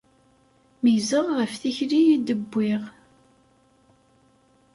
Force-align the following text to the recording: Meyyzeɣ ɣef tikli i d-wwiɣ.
Meyyzeɣ 0.81 1.27
ɣef 1.37 1.53
tikli 1.61 2.01
i 2.15 2.17
d-wwiɣ. 2.27 2.83